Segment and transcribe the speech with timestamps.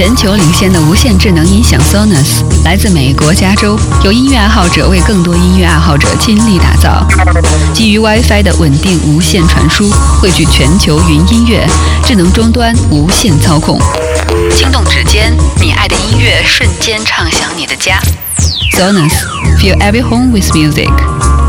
[0.00, 7.06] 全球领先的无线智能音响 Sonus 来自美国加州，由音乐爱好者为更多音乐爱好者倾力打造。
[7.74, 11.68] 基于 WiFi 的稳定无线传输，汇聚全球云音乐、
[12.02, 13.78] 智能终端无线操控。
[14.50, 18.00] 轻动指尖，你爱的音乐瞬间唱响你的家。
[18.72, 20.90] Sonus，Fill every home with music，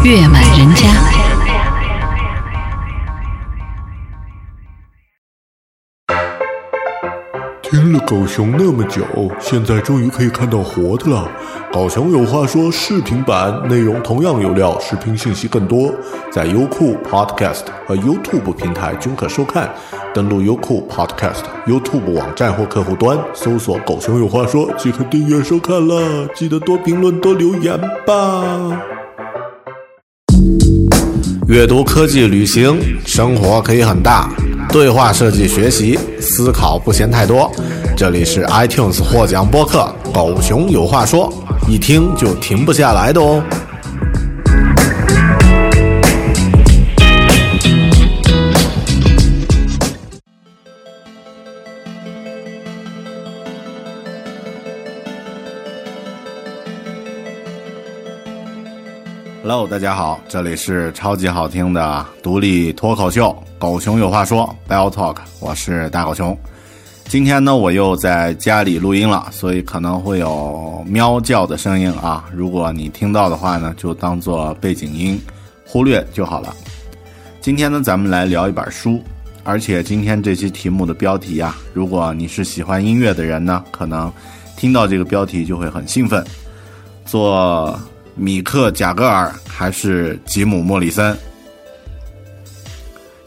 [0.04, 0.90] 悦满人家。
[7.72, 9.02] 听了狗熊那么久，
[9.40, 11.26] 现在终于可以看到活的了。
[11.72, 15.90] 狗熊有话说视频版内容同样有料，视频信息更多，
[16.30, 19.74] 在优酷 Podcast 和 YouTube 平台均可收看。
[20.14, 26.28] 登录优酷 Podcast、YouTube 网站或客户端，搜索“狗熊有话说”即可订阅收看了。
[26.36, 28.82] 记得多评论、多留言吧。
[31.48, 34.30] 阅读、科技、旅行，生活可以很大。
[34.72, 37.52] 对话设计学习，思考不嫌太多。
[37.96, 41.30] 这里是 iTunes 获奖播客《狗熊有话说》，
[41.70, 43.44] 一听就停不下来的哦。
[59.52, 63.28] Hello，大家好，这里是超级好听的独立脱口秀
[63.60, 66.38] 《狗熊有话说》Bell Talk，我是大狗熊。
[67.10, 72.24] 今天呢，我又在家里录音了，所以可能会有喵叫的声音啊。
[72.34, 75.20] 如果你听到的话呢，就当做背景音，
[75.68, 76.56] 忽略就好了。
[77.42, 79.04] 今天呢，咱们来聊一本书，
[79.44, 84.10] 而且今天这期题目的标题呀，如果你是喜欢音乐的人呢，可能
[84.56, 86.26] 听到这个标题就会很兴奋。
[87.06, 87.78] 做。
[88.16, 91.18] 米克·贾格尔还是吉姆·莫里森？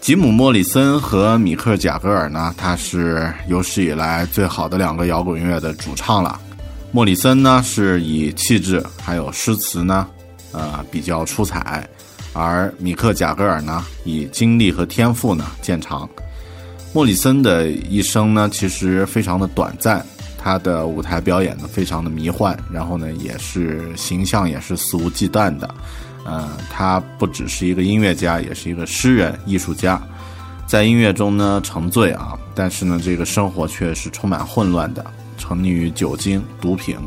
[0.01, 2.55] 吉姆·莫里森和米克·贾格尔呢？
[2.59, 6.39] 他是有史以来最好的两个摇滚乐的主唱了。
[6.93, 10.06] 莫里森呢，是以气质还有诗词呢，
[10.53, 11.83] 呃，比较出彩；
[12.34, 16.09] 而米克·贾格尔呢，以经历和天赋呢见长。
[16.93, 20.05] 莫里森的一生呢，其实非常的短暂。
[20.44, 25.75] 他的舞台表演呢，非常的迷幻，然后呢，也是形象也是肆无忌惮的，
[26.27, 29.99] 呃，他不只是一个音乐家，也是一个诗人、艺术家，
[30.66, 35.03] 在音乐中呢沉醉啊，但是呢，这个生活却是充满混乱的，
[35.38, 36.99] 沉溺于酒精、毒品。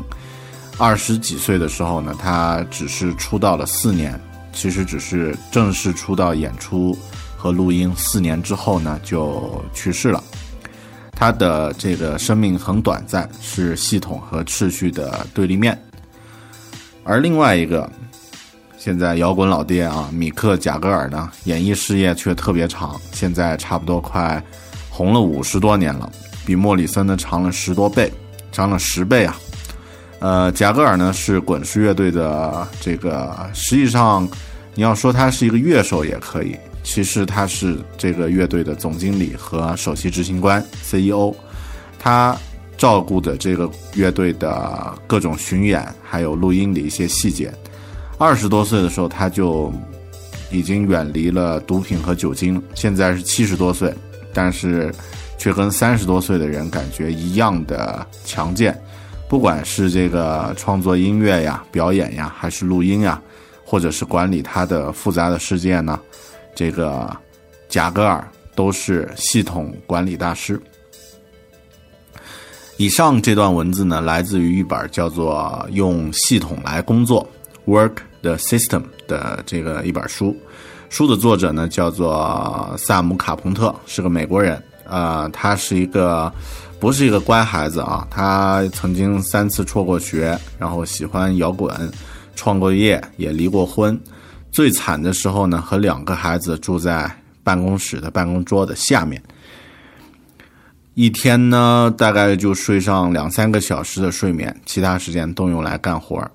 [0.76, 4.20] 二十几岁的时候呢，他只是出道了四年，
[4.52, 6.98] 其实只是正式出道演出
[7.36, 10.20] 和录音四年之后呢，就去世了。
[11.18, 15.76] 他的这个生命很短暂，是系统和秩序的对立面。
[17.02, 17.90] 而另外一个，
[18.76, 24.40] 现在摇滚老爹啊，米克·贾格尔呢，演艺事业却特别长，现在差不多快
[24.88, 26.08] 红了五十多年了，
[26.46, 28.12] 比莫里森呢长了十多倍，
[28.52, 29.36] 长了十倍啊。
[30.20, 34.28] 呃，贾格尔呢是滚石乐队的这个，实际上
[34.76, 36.56] 你要说他是一个乐手也可以。
[36.88, 41.34] 其实他是这个乐队的总经理和首席执行官 CEO，
[41.98, 42.34] 他
[42.78, 47.52] 照顾的这个乐队的各种巡演，还有录音的一些细节。
[48.16, 49.70] 二十多岁的时候，他就
[50.50, 52.60] 已经远离了毒品和酒精。
[52.74, 53.94] 现在是七十多岁，
[54.32, 54.90] 但是
[55.36, 58.76] 却跟三十多岁的人感觉一样的强健。
[59.28, 63.20] 不管是这个创作音乐呀、表演呀，还是录音呀，
[63.62, 66.00] 或者是管理他的复杂的世界呢？
[66.58, 67.16] 这个
[67.68, 70.60] 贾格尔都是系统管理大师。
[72.78, 77.24] 以上这段文字呢，来自于一本叫做《用系统来工作》
[77.72, 80.36] （Work the System） 的这个一本书。
[80.88, 84.60] 书的作者呢叫做萨姆卡彭特，是个美国人。
[84.82, 86.32] 呃，他是一个
[86.80, 91.72] 不是一个乖孩子啊，他曾经三次辍过学，然后喜欢摇滚，
[92.34, 93.96] 创过业，也离过婚。
[94.50, 97.10] 最惨的时候呢，和两个孩子住在
[97.44, 99.22] 办公室的办公桌的下面，
[100.94, 106.30] 一天呢大概就睡上两三个小时的睡眠，其他时间都用来干活儿。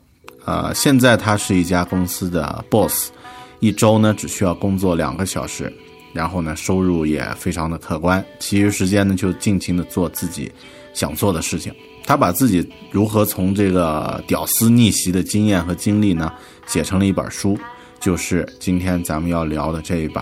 [0.46, 3.12] 呃，现在他是一家公司的 boss，
[3.60, 5.72] 一周呢只需要工作两个小时，
[6.14, 10.52] 然后呢收入也非常的可观，其余时间呢就尽情的做自己
[10.94, 11.74] 想做的事情。
[12.06, 16.32] 他把自己如何从这个屌丝逆袭的经验和经历呢
[16.68, 17.58] 写成了一本书。
[18.04, 20.22] 就是今天咱们要聊的这一本，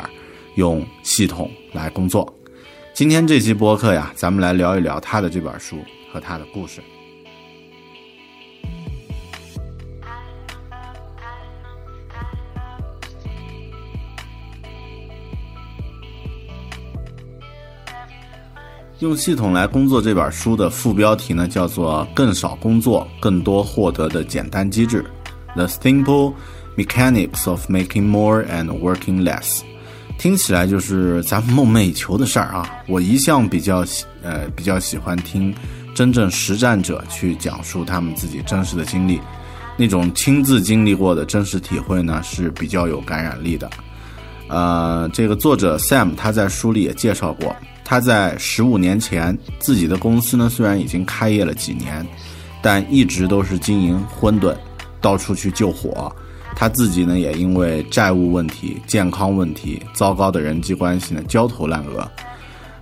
[0.54, 2.32] 用系统来工作。
[2.94, 5.78] 今天这期播客呀，咱们来聊一聊他的这本书
[6.14, 6.80] 和他的故事。
[19.00, 25.04] 用系统来工作这本书的副标题呢，叫做“更少工作，更多获得的简单机制
[25.56, 26.36] ”，The Simple
[26.76, 29.62] Mechanics of Making More and Working Less。
[30.18, 32.70] 听起来就是咱们梦寐以求的事儿啊！
[32.88, 35.54] 我一向比较喜呃比较喜欢听
[35.96, 39.20] 真正实战者去讲述他们自己真实的经历，
[39.76, 43.68] 那种亲自经历过的真实体会呢是比较有感染力的。
[44.48, 47.56] 呃，这个作者 Sam 他在书里也介绍过。
[47.84, 52.06] 他在十五年前，自己的公司呢虽然已经开业了几年，
[52.62, 54.56] 但一直都是经营混沌，
[55.02, 56.16] 到处去救火。
[56.56, 62.08] 他自己呢也因为债务问题、健康问题、糟糕的人际关系呢焦头烂额。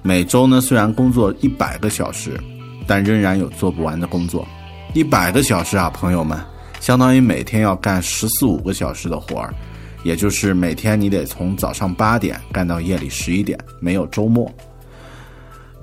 [0.01, 2.39] 每周呢虽然工作一百个小时，
[2.87, 4.47] 但仍然有做不完的工作。
[4.93, 6.39] 一百个小时啊，朋友们，
[6.79, 9.53] 相当于每天要干十四五个小时的活儿，
[10.03, 14.51] 也就是每天你得从早上八点干到夜里十一点，没有周末。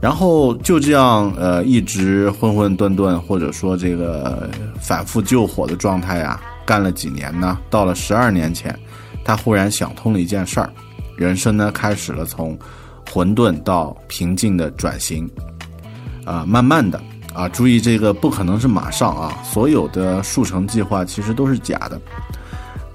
[0.01, 4.51] 然后就这样，呃，一直混混沌沌，或者说这个
[4.81, 7.57] 反复救火的状态啊，干了几年呢？
[7.71, 8.77] 到了十二年前，
[9.25, 10.71] 他忽然想通了一件事儿，
[11.17, 12.59] 人生呢开始了从
[13.11, 15.31] 混沌到平静的转型。
[16.25, 17.01] 啊，慢慢的
[17.33, 22.01] 啊，注意这个不可能是马上啊，所有的速成计划其实都是假的。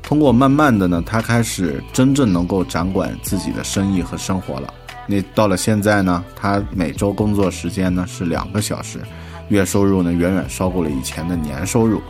[0.03, 4.73] 通过慢慢的呢，他开始真正能够掌管自己的生意和生活了。
[5.07, 8.99] 那到了现在呢，他每周工作时间呢是两个小时，
[9.47, 12.01] 月收入呢远远超过了以前的年收入，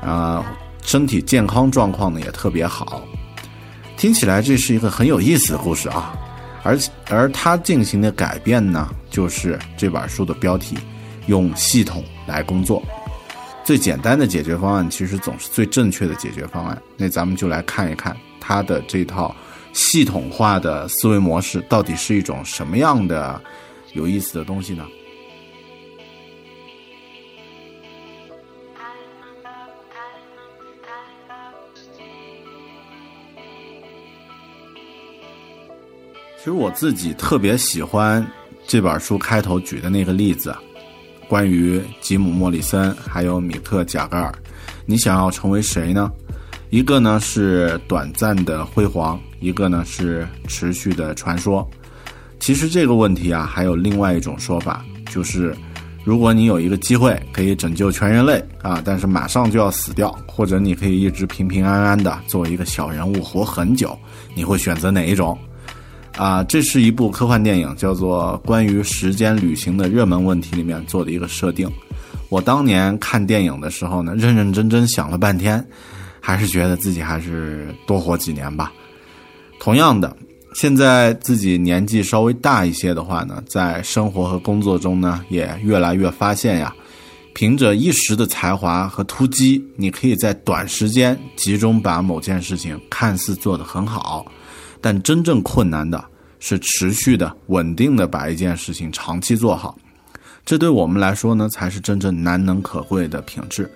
[0.00, 0.42] 啊，
[0.82, 3.02] 身体健康状况呢也特别好，
[3.96, 6.14] 听起来这是一个很有意思的故事啊，
[6.62, 10.76] 而而他进行的改变呢，就是这本书的标题，
[11.26, 12.82] 用系统来工作，
[13.64, 19.34] 最简单的解决方案其实总是最正确的解决方案，那咱们就来看一看他的这套。
[19.74, 23.40] 系统化的思维模式到底是一种什么样的
[23.94, 24.84] 有意思的东西呢？
[36.42, 38.26] 其实我自己特别喜欢
[38.66, 40.52] 这本书开头举的那个例子，
[41.28, 44.34] 关于吉姆·莫里森还有米特·贾格尔。
[44.84, 46.10] 你想要成为谁呢？
[46.70, 49.20] 一个呢是短暂的辉煌。
[49.38, 51.64] 一个呢是持续的传说，
[52.40, 55.54] 其实这个问题啊，还有另外一种说法，就是
[56.02, 63.96] 如果你有一个机会可以拯救全人类啊，但是马上就要死掉，或者你可以一直平平安安的作为一个小人物活很久，
[64.34, 65.38] 你会选择哪一种？
[66.22, 71.68] 啊，这是一部科幻电影，叫做《关于时间旅行的热门问题》里面做的一个设定。
[72.28, 75.66] 我当年看电影的时候呢，认认真真想了半天，
[76.20, 78.72] 还是觉得自己还是多活几年吧。
[79.58, 80.16] 同样的，
[80.54, 86.72] 现在自己年纪稍微大一些的话呢，在生活和工作中呢，也越来越发现呀，
[87.34, 94.24] 凭着一时的才华和突击，你可以在短时间集中把某件事情看似做得很好，
[94.80, 96.11] 但真正困难的
[96.44, 99.78] 是持续的、稳定的把一件事情长期做好，
[100.44, 103.70] 这对我们来说呢，才是真正难能可贵的品质。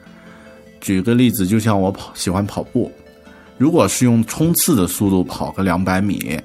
[0.81, 2.91] 举个例子，就像我跑喜欢跑步。
[3.57, 6.37] 如果是用冲刺的速度跑个两百米，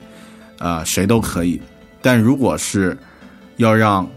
[0.59, 1.59] 呃，谁都可以。
[2.03, 2.95] 但如果是
[3.57, 4.07] 要让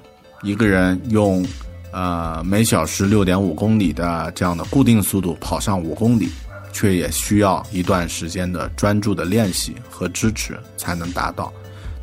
[0.42, 1.42] 一个人用
[1.90, 6.28] 呃每小时六点五公里的这样的固定速度跑上五公里，
[6.70, 11.50] 却也需要一段时间的专注的练习和支持才能达到。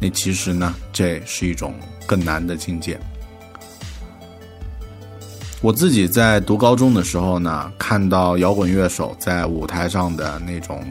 [0.01, 1.75] 那其实呢，这是一种
[2.07, 2.99] 更难的境界。
[5.61, 10.83] 我自己在读高中的时候呢，看到摇滚乐手在舞台上的那种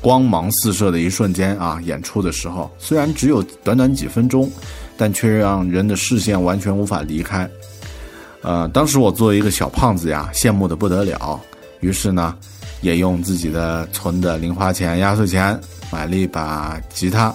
[0.00, 4.50] 光芒四射的一瞬间啊，演出的时候，虽然只有短短几分钟，
[4.96, 7.48] 但却让人的视线完全无法离开。
[8.42, 11.40] 呃，当时我作为一个小胖子呀，羡慕的不得了，
[11.78, 12.36] 于是呢，
[12.80, 15.56] 也用自己的存的零花钱、压岁钱
[15.92, 17.32] 买了一把吉他，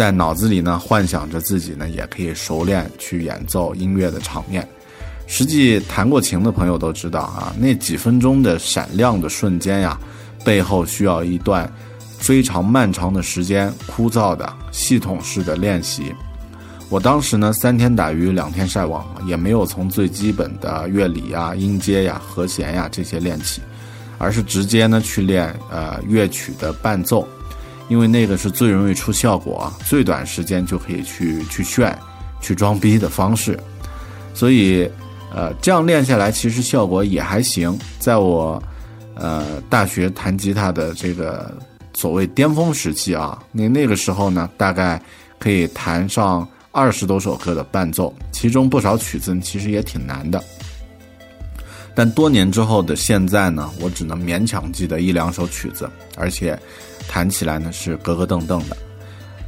[0.00, 4.66] 在脑子里呢幻想着自己呢也可以熟练去演奏音乐的场面。
[5.26, 10.00] 实际弹过琴的朋友都知道啊，那几分钟的闪亮的瞬间呀，
[10.42, 11.70] 背后需要一段
[12.16, 16.14] 非常漫长的时间、枯燥的系统式的练习。
[16.88, 23.60] 我当时呢，三天打鱼两天晒网，也没有从最基本的乐理呀、音阶呀、和弦呀这些练起，
[24.16, 27.28] 而是直接呢去练呃乐曲的伴奏，
[27.90, 31.94] 因为那个是最容易出效果啊、最短时间就可以去去炫、
[32.40, 33.60] 去装逼的方式，
[34.32, 34.90] 所以。
[35.32, 37.78] 呃，这样练下来，其实效果也还行。
[38.00, 38.60] 在我，
[39.14, 41.56] 呃，大学弹吉他的这个
[41.94, 45.00] 所谓巅峰时期啊，那那个时候呢，大概
[45.38, 50.42] 可以弹上二十多首歌的伴奏，其中不少曲子其实也挺难的。
[52.00, 56.58] 但多年之后的现在呢，我只能勉强记得一两首曲子，而且
[57.06, 58.76] 弹起来呢是咯咯噔噔的。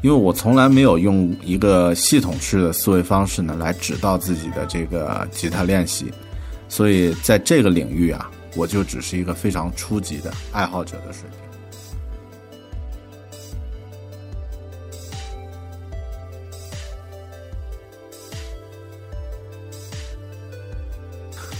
[0.03, 6.13] 因为我从来没有用一个系统式的思维方式呢来指导自己的这个吉他练习，
[6.69, 11.52] 所以在这个领域啊，我就只是一个非常初级的爱好者的水平。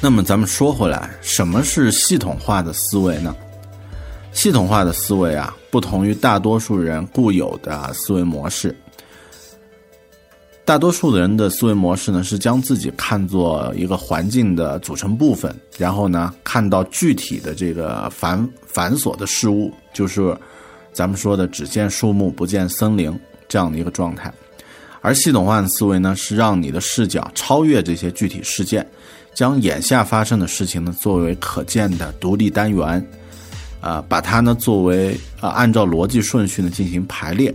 [0.05, 3.33] 那么咱们说回来，什么是系统化的思维呢？
[4.33, 8.75] 系统化的思维啊，不同于大多数人固有的思维模式。
[10.65, 20.37] 大多数的人的思维模式呢，是将自己看作一个环境的组成部分，然后呢，看到具体的这个繁繁琐的事物，就是
[20.93, 23.17] 咱们说的只见树木不见森林
[23.47, 24.35] 这样的一个状态。
[25.01, 28.85] 而系统化的思维呢，是让你的视角超越这些具体事件，
[29.35, 33.05] 将眼下发生的事情呢，作为可见的独立单元。
[33.81, 37.53] 啊，把它呢作为啊，按照逻辑顺序呢进行排列。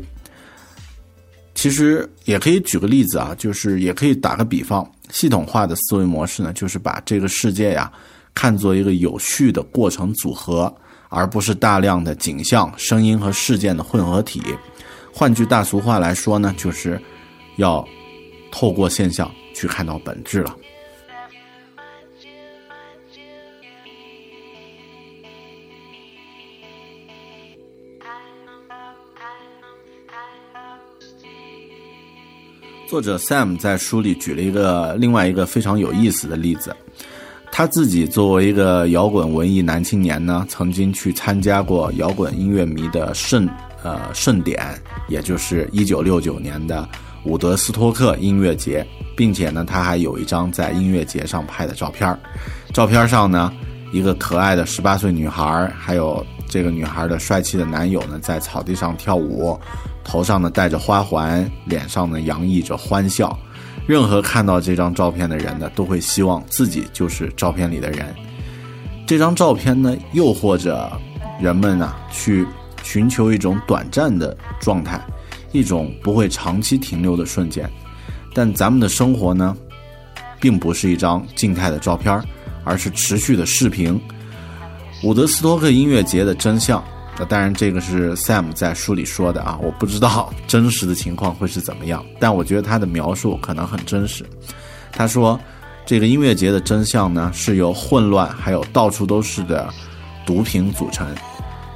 [1.55, 7.89] 其实也可以举个例子啊，就是也可以打个比方，系统化的思维模式呢，就是把这个世界呀
[8.33, 10.75] 看作一个有序的过程组合，
[11.07, 14.43] 而不是大量的景象、声音和事件的混合体。
[15.13, 17.01] 换句大俗话来说呢，就是
[17.55, 17.87] 要
[18.51, 20.53] 透过现象去看到本质了。
[32.87, 36.73] 作者 Sam 在书里举了一个另外一个非常有意思的例子，
[37.51, 43.45] 他自己作为一个摇滚文艺男青年呢，曾经去参加过摇滚音乐迷的盛
[43.83, 46.87] 呃盛典，也就是一九六九年的
[47.25, 52.17] 伍德斯托克音乐节，并且呢，他还有一张在音乐节上拍的照片
[52.73, 53.51] 照片上呢，
[53.91, 59.59] 一个可爱的十八岁女孩，还有这个女孩的帅气的男友呢，在草地上跳舞。
[60.07, 63.37] 头上呢戴着花环，脸上呢洋溢着欢笑。
[63.85, 68.15] 任何看到这张照片的人呢，都会希望自己就是照片里的人。
[69.05, 70.91] 这张照片呢，诱惑着
[71.39, 72.47] 人们呐去
[72.83, 74.99] 寻求一种短暂的状态，
[75.51, 77.69] 一种不会长期停留的瞬间。
[78.33, 79.55] 但咱们的生活呢，
[80.39, 82.21] 并不是一张静态的照片，
[82.63, 83.99] 而是持续的视频。
[85.03, 86.83] 伍德斯托克音乐节的真相。
[87.19, 94.23] 那当然，这个是 Sam 在书里说的啊，我不知道真实的情况会是怎么样，但我觉得他的描述可能很真实。
[94.91, 95.39] 他说，
[95.83, 99.67] 这个音乐节的真相呢，是由混乱还有到处都是的
[100.27, 101.07] 毒品组成。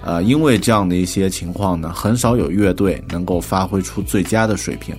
[0.03, 4.95] 呃，因为这样的一些情况呢，很少有乐队能够发挥出最佳的水平。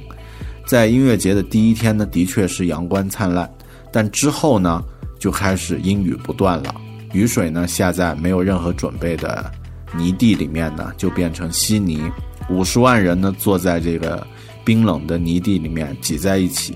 [0.67, 3.49] 在音乐节的第一天呢，的确是阳光灿烂，
[3.93, 4.83] 但之后呢，
[5.21, 6.75] 就开始阴雨不断了，
[7.13, 9.53] 雨水呢下在没有任何准备的。
[9.97, 12.11] 泥地里面呢，就变成稀泥。
[12.49, 14.27] 五十万人呢，坐在这个
[14.65, 16.75] 冰冷的泥地里面挤在一起。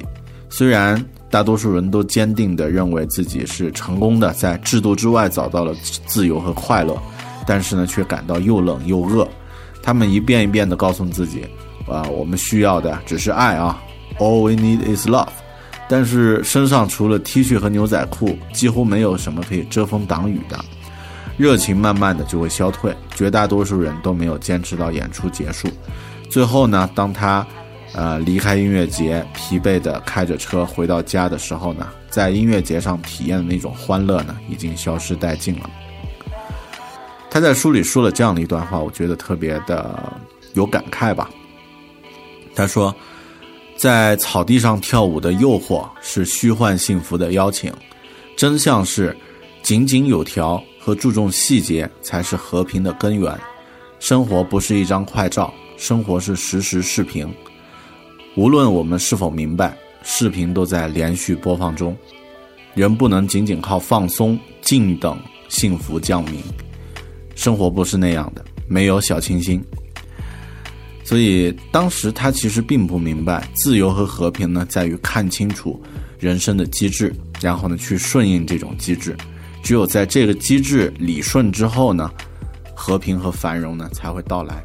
[0.49, 5.75] 虽然大多数人都坚定地认为自己是成功的，在制度之外找到了
[6.07, 6.97] 自由和快乐，
[7.47, 9.29] 但是呢，却感到又冷又饿。
[9.83, 11.45] 他们一遍一遍地告诉自己
[11.89, 13.81] ：“啊，我们需要的只是爱啊
[14.19, 15.29] ，All we need is love。”
[15.89, 20.59] 但是身上除了 T 恤和牛仔裤，几乎没有什么可以遮风挡雨的。
[21.37, 25.69] 热情慢慢的就会消退，绝大多数人都没有坚持到演出结束。
[26.31, 27.47] 最后呢，当他，
[27.93, 35.71] 呃，离开音乐节，疲惫的开着车回到家的时候呢，在音乐节上体验的那种欢乐呢，已经消失殆尽了。
[37.31, 40.13] 他在书里说了这样的一段话，我觉得特别的
[40.55, 41.29] 有感慨吧。
[42.55, 42.95] 他说，
[43.77, 47.71] 在草地上跳舞的诱惑是虚幻幸福的邀请，
[48.37, 49.15] 真相是
[49.63, 50.63] 井井有条。
[50.87, 53.37] 和注重细节才是和平的根源。
[53.99, 57.27] 生活不是一张快照，生活是实时视频。
[58.37, 61.97] 无论我们是否明白，视频都在连续播放中。
[62.77, 66.41] 人不能仅仅靠放松、静等幸福降临。
[67.35, 69.61] 生活不是那样的，没有小清新。
[71.03, 75.83] 所以当时他其实并不明白，自由和和平呢，在于看清楚
[76.21, 79.17] 人生的机制，然后呢，去顺应这种机制。
[79.63, 82.11] 只有在这个机制理顺之后呢，
[82.75, 84.65] 和平和繁荣呢才会到来。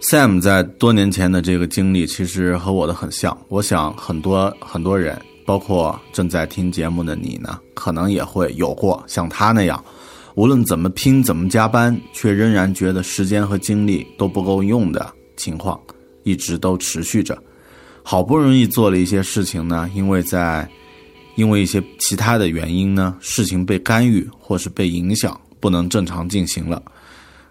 [0.00, 3.36] Sam 在多年前的这个经历，其实和我的很像。
[3.48, 9.82] 我想很多很多人包括正在听节目的你呢，可能也会有过像他那样，
[10.34, 15.80] 无论怎么拼、怎么加班，却仍然觉得时间和精力都不够用的情况，
[16.24, 17.40] 一直都持续着。
[18.02, 20.68] 好不容易做了一些事情呢，因为在
[21.36, 26.82] 因为一些其他的原因呢，事情被干预或是被影响，不能正常进行了。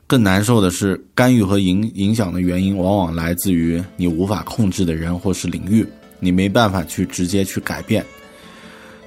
[0.06, 5.88] 更难受的是，干预和影影响的原因往往来自于你无法控制的人或是领域，
[6.20, 8.06] 你没办法去直接去改变。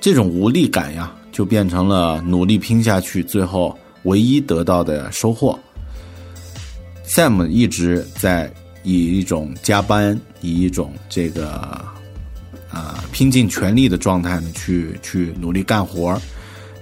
[0.00, 5.58] 这种无力感呀，就变成了努力拼下去最后唯一得到的收获。
[7.06, 8.50] Sam 一直在
[8.82, 11.50] 以一种加班，以一种这个
[12.70, 16.18] 啊拼尽全力的状态呢，去去努力干活儿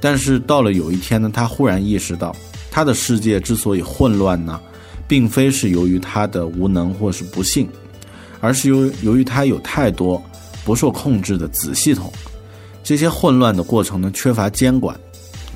[0.01, 2.33] 但是到了有一天呢，他忽然意识到。
[2.71, 4.61] 他的世界之所以混乱呢，
[5.09, 7.69] 并非是由于他的无能或是不幸，
[8.41, 10.23] 而是由由于他有太多
[10.65, 12.13] 不受控制的子系统。
[12.85, 14.97] 这些混乱的过程呢，缺乏监管，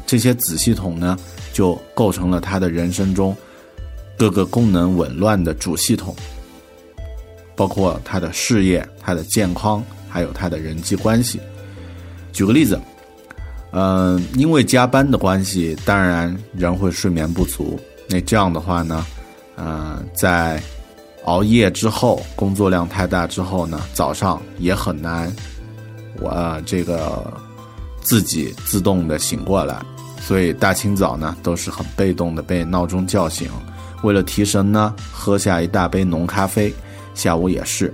[0.07, 1.17] 这些子系统呢，
[1.53, 3.37] 就构成了他的人生中
[4.17, 6.17] 各个功能紊乱的主系统，
[7.55, 11.39] 包括他的事业、他的健康，还有他的人际关系。
[12.33, 12.81] 举个例子。
[13.71, 17.79] 嗯，因为加班的关系，当然人会睡眠不足。
[18.09, 19.05] 那这样的话呢，
[19.57, 20.59] 呃，在
[21.27, 25.31] 熬夜之后，工作量太大之后呢，早上也很难，
[26.21, 27.33] 我这个
[28.01, 29.81] 自己自动的醒过来。
[30.21, 33.49] 所以大清早呢，都是很被动的被闹钟叫醒。
[34.03, 36.75] 为了提神呢，喝下一大杯浓咖啡。
[37.15, 37.93] 下午也是，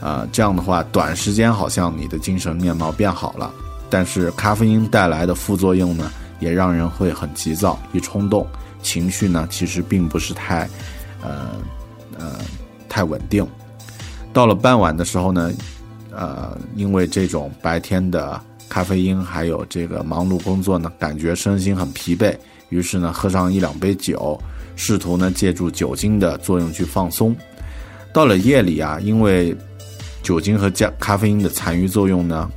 [0.00, 3.50] 呃，这样的话，短时间好像你的精神面貌变好了。
[3.88, 8.46] 但是咖啡因带来的副作用呢，也让人会很急躁、一冲动，
[8.82, 10.68] 情绪呢其实并不是太，
[11.22, 11.52] 呃，
[12.18, 12.38] 呃，
[12.86, 13.46] 太稳定。
[14.32, 15.50] 到了傍晚的时候呢，
[16.12, 22.36] 呃，因为这种白天的咖啡因还有这个忙碌工作呢，感觉身心很疲惫，
[22.68, 24.40] 于是呢喝上一两杯酒，
[24.76, 27.34] 试图呢借助酒精的作用去放松。
[28.12, 29.56] 到了夜里啊，因为
[30.22, 32.50] 酒精和加咖啡因的残余作用呢。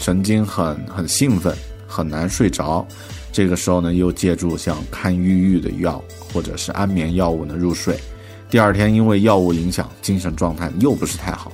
[0.00, 1.54] 神经很很兴奋，
[1.86, 2.86] 很难睡着。
[3.30, 8.00] 这个时候呢，又借助像抗抑郁的药或者是安眠药物呢入睡。
[8.48, 11.52] 第二天因为药物影响，精神状态又不是太好。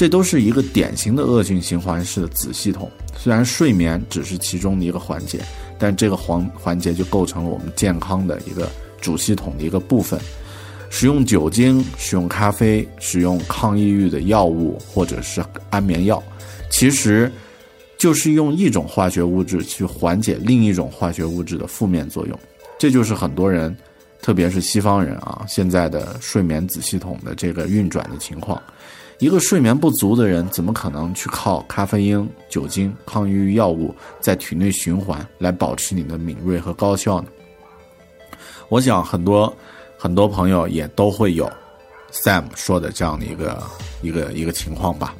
[0.00, 2.90] 这都是一个典型的恶性循环式的子系统。
[3.18, 5.44] 虽然睡眠只是其中的一个环节，
[5.78, 8.66] 但这个环环节就构成了我们健康的一个
[8.98, 10.18] 主系统的一个部分。
[10.88, 16.22] 使用酒精、使用咖啡、使用抗抑郁的药物或者是安眠药，
[16.70, 17.30] 其实。
[17.98, 22.40] 就是用一种化学物质去缓解另一种化学物质的负面作用，
[22.78, 23.76] 这就是很多人，
[24.22, 28.58] 特别是西方人啊，现在的睡眠子系统的这个运转的情况。
[29.20, 37.28] 一个睡眠不足的人，怎么可能去靠咖啡因、酒精、抗抑郁药物在体内循环来保持你的敏锐和高效呢？
[38.70, 39.54] 我想很多
[39.98, 41.50] 很多朋友也都会有
[42.10, 43.62] Sam 说的这样的一个
[44.00, 45.14] 一个一个情况吧。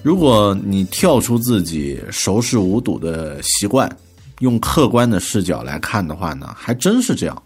[0.00, 3.90] 如果你跳出自己熟视无睹的习惯，
[4.38, 7.42] 用客观的视角来看的话呢，还真是这样。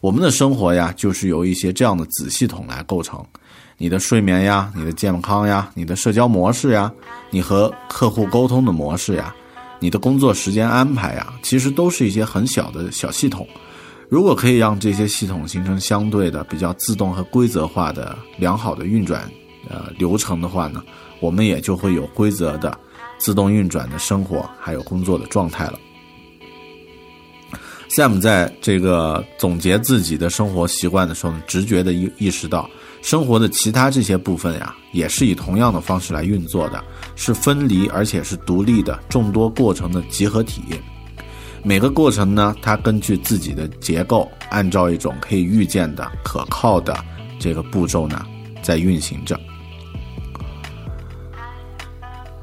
[0.00, 3.24] 我们的生活呀，就是由一些这样的子系统来构成。
[3.78, 6.92] 你的睡眠呀，你的健康呀，你的社交模式呀，
[7.30, 9.34] 你和客户沟通的模式呀，
[9.80, 13.46] 你的工作时间安排呀，其实都是一些很小的小系统。
[14.08, 19.22] 如果可以让这些系统形成相对的比较自动和规则化的良好的运转
[19.68, 20.82] 呃流程的话呢？
[21.18, 22.76] 我们也就会有规则的、
[23.16, 25.78] 自动运转的生活，还有工作的状态了。
[27.88, 32.68] Sam 在这个总结自己的生活习惯的时候，直觉的意意识到，
[33.02, 36.82] 生活的其他这些部分呀，也是以同样的方式来运作的，
[37.16, 40.62] 是分离而且是独立的众多过程的集合体。
[41.64, 46.96] 每个过程呢，它根据自己的结构，按照一种可以预见的、可靠的
[47.38, 48.24] 这个步骤呢，
[48.62, 49.38] 在运行着。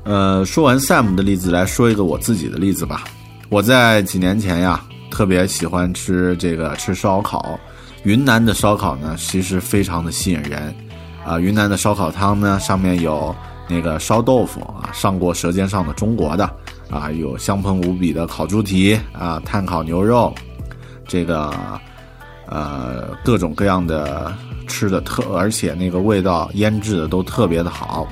[0.03, 3.05] 呃，说完 Sam 的例子，来说一个我自己的例子吧。
[3.47, 7.57] 我在几年前呀，特别喜欢吃这个吃烧烤。
[8.03, 10.73] 云南的烧烤呢，其实非常的吸引人。
[11.25, 13.35] 啊，云南的烧烤汤呢，上面有
[13.67, 16.49] 那个烧豆腐啊，上过《舌尖上的中国》的
[16.89, 20.33] 啊，有香喷无比的烤猪蹄啊，炭烤牛肉，
[21.07, 21.53] 这个
[22.47, 24.33] 呃各种各样的
[24.65, 28.07] 吃的特，而且那个味道腌制的都特别的好。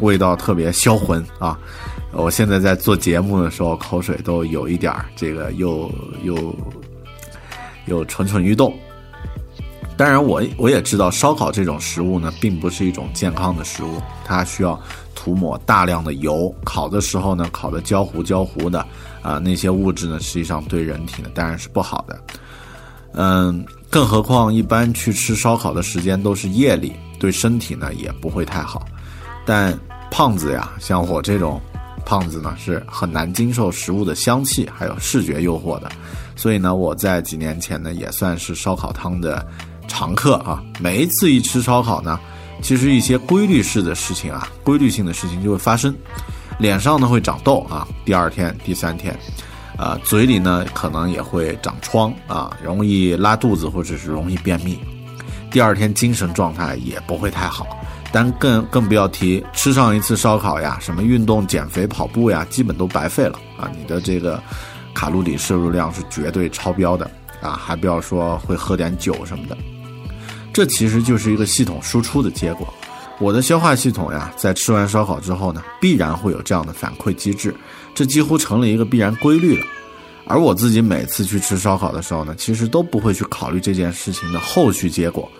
[0.00, 1.56] 味道特别销魂啊！
[2.12, 5.88] 我现在在做节目的时候，口水都有一点儿这个又
[6.24, 6.54] 又
[7.86, 8.74] 又蠢蠢欲动。
[9.96, 14.80] 当然，我我也知道烧烤这种食物呢，并不是一种健康的食物，它需要
[15.14, 18.84] 涂抹大量的油，烤的时候呢，烤的焦糊焦糊的，
[19.22, 22.18] 啊，那些物质呢，实际上对人体呢当然是不好的。
[23.14, 28.84] 嗯，更何况一般去吃烧烤的时间都是夜里，对身体呢也不会太好。
[29.44, 29.78] 但
[30.10, 31.60] 胖子呀，像我这种
[32.06, 35.92] 胖子呢，是很难经受食物的香气还有视觉诱惑的。
[36.34, 39.46] 所以呢，我在几年前呢，也算是烧烤汤的
[39.92, 40.64] 常客啊。
[40.80, 42.18] 每一次一吃烧烤呢，
[42.62, 45.94] 其实一些规律式的事情啊，规律性的事情就会发生。
[46.58, 49.14] 脸上呢会长痘啊，第二天、第三天。
[49.76, 54.78] 啊，嘴里呢可能也会长疮啊，容易拉肚子或者是容易便秘。
[55.50, 57.66] 第二天精神状态也不会太好，
[58.12, 63.68] 但更更不要提吃上一次烧烤呀，什么运动、减肥、跑步呀，基本都白费了啊！
[63.76, 64.40] 你的这个
[64.94, 69.56] 卡路里摄入量是绝对超标的啊，还不要说会喝点酒什么的。
[70.52, 72.72] 这其实就是一个系统输出的结果。
[73.18, 77.54] 我的消化系统呀，在吃完烧烤之后呢，必然会有这样的反馈机制。
[77.94, 79.66] 这几乎成了一个必然规律了，
[80.26, 85.30] 而我自己每次去吃烧烤的时候呢，其实都不会去考虑这件事情的后续结果，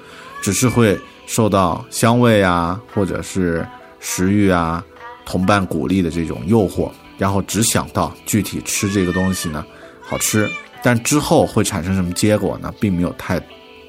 [0.42, 3.66] 只是会受到香味啊，或者是
[3.98, 4.84] 食欲啊，
[5.24, 9.64] 同伴鼓励的这种诱惑，然后只想到具体吃这个东西呢
[10.00, 10.48] 好吃，
[10.82, 13.40] 但之后会产生什么结果呢，并没有太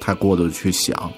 [0.04, 1.10] 太过度去想。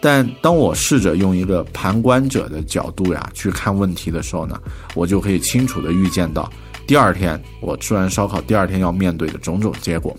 [0.00, 4.60] 但当我试着用一个旁观者的角度呀去看问题的时候呢，
[4.94, 6.50] 我就可以清楚的预见到。
[6.86, 10.16] 第二天，我吃完烧烤，第二天要面对的种种结果，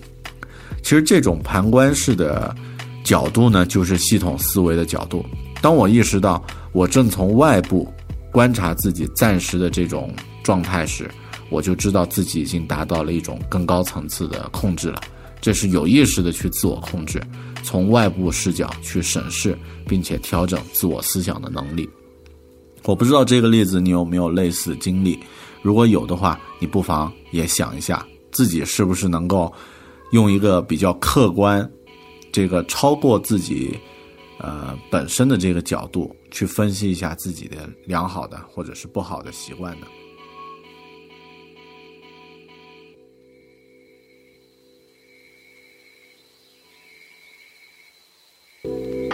[0.82, 2.54] 其实这种旁观式的
[3.02, 5.24] 角度呢，就是系统思维的角度。
[5.60, 7.90] 当我意识到我正从外部
[8.30, 11.10] 观察自己暂时的这种状态时，
[11.48, 15.00] 我就知道自己已经达到了一种更高层次的控制了。
[15.40, 17.22] 这是有意识的去自我控制，
[17.62, 21.88] 从外部视角去审视并且调整自我思想的能力。
[22.84, 25.18] 我不知道这个例子你有没有类似经历。
[25.60, 29.52] 如果有的话，你不妨也想一下，自己是不是能够
[30.12, 31.68] 用一个比较客观、
[32.32, 33.76] 这个超过自己
[34.38, 39.86] 呃本身的这个角度去分析一下自己的良好的或者是不好的习惯呢？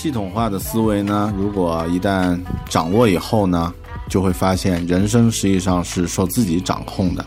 [0.00, 3.74] 系统化的思维呢，如果一旦掌握以后呢，
[4.08, 7.24] 就会发现人生实际上是受自己掌控的。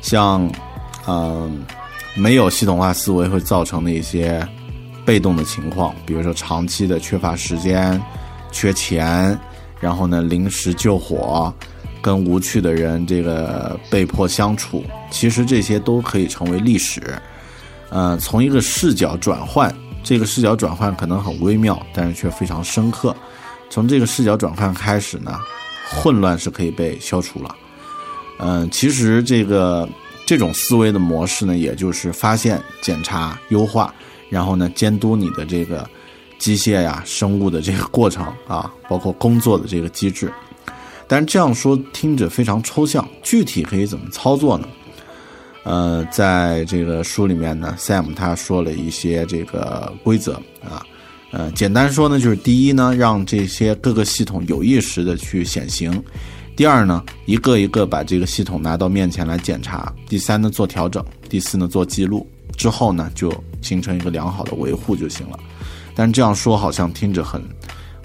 [0.00, 0.48] 像，
[1.08, 1.64] 嗯，
[2.14, 4.46] 没有系统化思维会造成的一些
[5.04, 8.00] 被动的情况，比如说长期的缺乏时间、
[8.52, 9.36] 缺钱，
[9.80, 11.52] 然后呢临时救火，
[12.00, 17.02] 跟无趣的人这个被迫相处，其实这些都可以成为历史。
[17.90, 19.74] 呃，从一个视角转换。
[20.06, 23.14] 这个视角转换可能很微妙，但是却非常深刻。
[23.68, 25.36] 从这个视角转换开始呢，
[25.90, 27.56] 混乱是可以被消除了。
[28.38, 29.88] 嗯，其实这个
[30.24, 33.92] 这种思维的模式呢，也就是发现、检查、优化，
[34.30, 35.84] 然后呢监督你的这个
[36.38, 40.32] 机械呀、生物的这个过程啊，包括工作的这个机制。
[41.08, 44.68] 但是这样说听着非常抽象，具体可以怎么操作呢？
[45.66, 50.86] 呃，在这个书里面呢，Sam 他说了一些这个规则啊，
[51.32, 55.92] 呃，简单说呢，就是第一呢，让这些各个系统有意识的去显形；
[56.54, 62.24] 第二呢，一个一个把这个系统拿到面前来检查；第三呢，做调整；第四呢，做记录。
[62.56, 65.38] 之后呢，就形成一个良好的维护就行了。
[65.96, 67.42] 但这样说好像听着很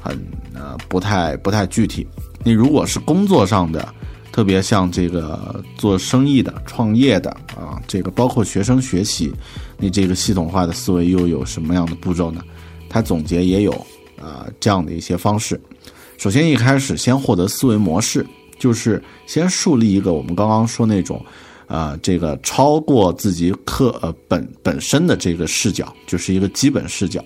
[0.01, 0.19] 很
[0.55, 2.07] 呃不太不太具体。
[2.43, 3.87] 你如果是工作上的，
[4.31, 9.31] 特别像这个做生意的、创业的啊，这个包括学生学习，
[9.77, 12.41] 你这个系统化的思维又有什么样的步骤呢？
[12.89, 13.71] 他总结也有
[14.21, 15.59] 啊这样的一些方式。
[16.17, 18.25] 首先一开始先获得思维模式，
[18.59, 21.23] 就是先树立一个我们刚刚说那种，
[21.67, 27.23] 呃，这个超过自己课呃本本身的这个视角，就是一个基本视角，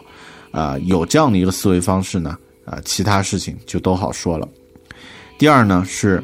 [0.51, 4.47] 啊，有这样的一个思维方式呢，啊，其他事情就都好说了。
[5.37, 6.23] 第二呢是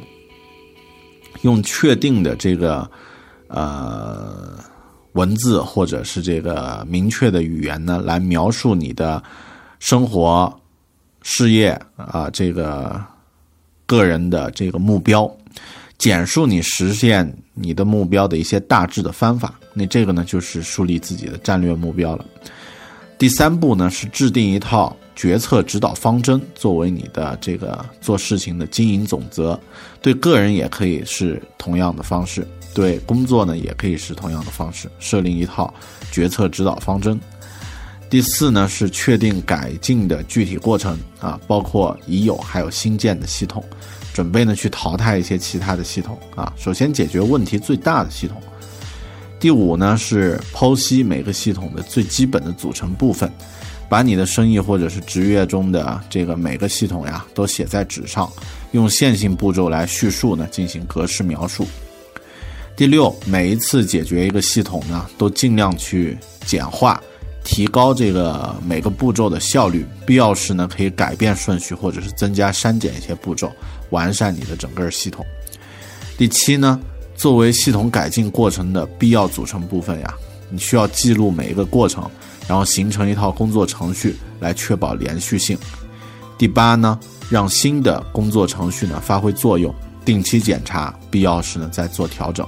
[1.42, 2.90] 用确定的这个
[3.48, 4.58] 呃
[5.14, 9.22] 文字或者是这个明确的语言呢，来描述你的
[9.80, 10.54] 生活、
[11.22, 13.04] 事业啊这个
[13.86, 15.30] 个人的这个目标，
[15.98, 19.54] 简述你实现你的目标的一些大致的方法。
[19.74, 22.26] 那这个呢就是树立自己的战略目标了。
[23.18, 24.96] 第三步呢是制定一套。
[25.16, 29.60] 决策指导方针作为你的这个做事情的经营总则，
[30.02, 35.72] 对个人也可以是同样的方式，对工作呢也可以是同样的方式，设定一套
[36.12, 37.20] 决策指导方针。
[38.10, 43.64] 第四呢是确定改进的具体过程啊，包括已有还有新建的系统，
[44.14, 48.42] 准备呢去淘汰一些其他的系统啊，首先解决问题最大的系统。
[49.40, 53.32] 第五呢是剖析每个系统的最基本的组成部分。
[53.92, 58.32] 把你的生意或者是职业中的这个每个系统呀，都写在纸上，
[58.72, 61.68] 用线性步骤来叙述呢，进行格式描述。
[62.74, 67.04] 第六，每一次解决一个系统呢，都尽量去简化，
[67.44, 69.86] 提高这个每个步骤的效率。
[70.06, 73.52] 必要时呢，可以改变顺序，或者是增加删减一些步骤，
[73.90, 75.26] 完善你的整个系统。
[76.18, 76.80] 第七呢，
[77.14, 80.14] 作为系统改进过程的必要组成部分呀，
[80.50, 82.10] 你需要记录每一个过程。
[82.52, 85.58] 然后形成一套工作程序来确保连续性。
[86.38, 92.46] 第八呢，让新的工作程序呢发挥作用，定期检查，必要时呢再做调整。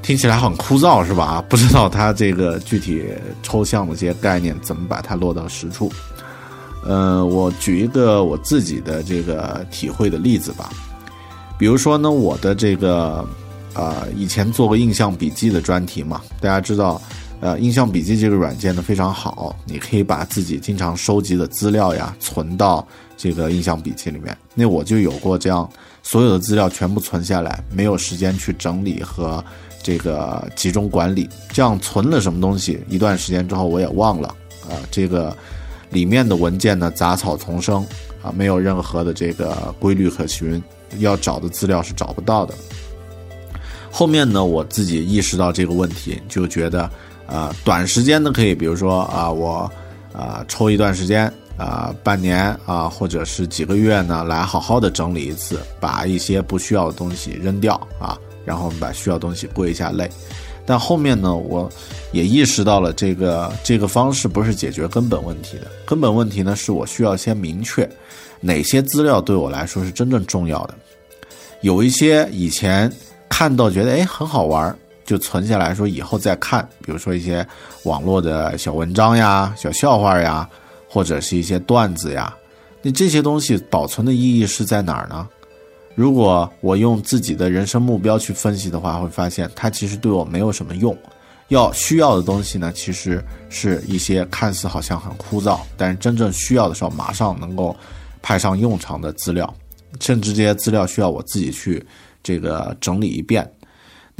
[0.00, 1.24] 听起来很枯燥是吧？
[1.24, 3.04] 啊， 不知道它这个具体
[3.42, 5.92] 抽象的这些概念怎么把它落到实处。
[6.82, 10.70] 呃，我举一个我自己的这个体会的例子吧。
[11.58, 13.22] 比如说呢，我的这个
[13.74, 16.98] 呃以前做过印象笔记的专题嘛，大家知道。
[17.40, 24.36] 呃，印象笔记这个软件呢非常好，你可以把自己经常收集的资料呀存到这个印象笔记里面。
[24.54, 25.66] 那我就有过这样，
[26.02, 29.42] 所有的资料全部存下来，没有时间去整理和
[29.82, 31.26] 这个集中管理。
[31.50, 34.28] 这样存了什么东西，一段时间之后我也忘了
[34.68, 34.76] 啊。
[34.90, 35.34] 这个
[35.88, 37.82] 里面的文件呢杂草丛生
[38.22, 40.62] 啊，没有任何的这个规律可循，
[40.98, 42.52] 要找的资料是找不到的。
[43.90, 46.90] 后面呢，我自己意识到这个问题，就觉得。
[47.30, 49.70] 啊，短时间的可以，比如说啊，我
[50.12, 60.10] 啊抽一段时间啊，半年啊，或者是几个月呢，来好好的整理一次，把一些不需要的东西扔掉啊，然后把需要东西归一下类。
[60.66, 61.70] 但后面呢，我
[62.10, 67.88] 也意识到了这个这个方式不是解决根本问题的，根本问题呢是我需要先明确
[68.40, 70.74] 哪些资料对我来说是真正重要的，
[71.60, 72.92] 有一些以前
[73.28, 74.76] 看到觉得哎很好玩儿。
[75.10, 77.44] 就存下来说以后再看，比如说一些
[77.82, 80.48] 网络的小文章呀、小笑话呀，
[80.88, 82.32] 或者是一些段子呀。
[82.80, 85.28] 那这些东西保存的意义是在哪儿呢？
[85.96, 90.96] 如果我用自己的人生目标去分析的话，会发现它其实对我没有什么用。
[91.48, 97.76] 要需要的东西呢，其实是一些看似好像很枯燥，但是真正需要的时候马上能够
[98.22, 99.52] 派上用场的资料，
[99.98, 101.84] 甚至这些资料需要我自己去
[102.22, 103.44] 这个整理一遍。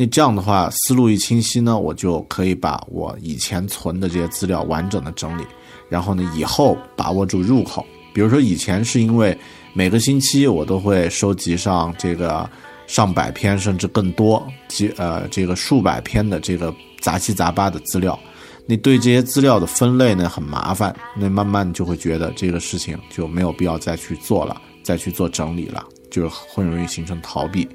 [0.01, 5.45] 那这样的话，思路一清晰呢，我就可以把我以前存的这些资料完整的整理，
[5.91, 7.85] 然后呢，以后把握住入口。
[8.15, 9.37] 比如说以前是因为
[9.75, 12.49] 每个星期我都会收集上这个
[12.87, 18.19] 上百篇甚至更多，几呃这个数百篇的这个杂七杂八的资料，
[18.65, 27.69] 你对这些资料的分类呢很麻烦，那慢慢就会觉得这个事情就没有必要再去做了，再去做整理了，就很容易形成逃避。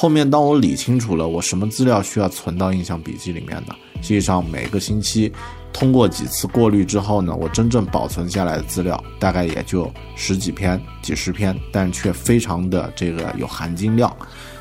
[0.00, 5.30] 后面当我理清楚了我什么资料需要存到印象笔记里面的，实际上每个星期
[5.74, 14.10] 通过几次过滤之后呢，我真正保存下来的资料大概也就十几篇、几十篇，但却非常的这个有含金量。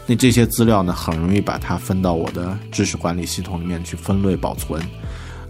[0.06, 4.84] 那这些资料呢，很容易把它分到我的知识管理系统里面去分类保存。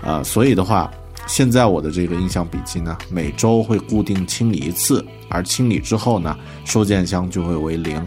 [0.03, 0.91] 呃，所以的话，
[1.25, 7.99] 现在我的这个印象笔记呢，每周会固定清理一次，而清理之后呢，收件箱就会为零。